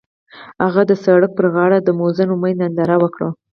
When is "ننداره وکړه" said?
2.61-3.29